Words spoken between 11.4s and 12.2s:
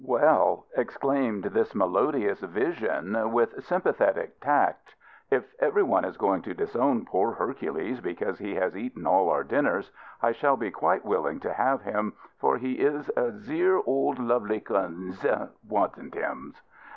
to have him,